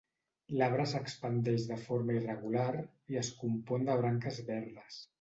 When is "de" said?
1.73-1.77, 3.93-4.03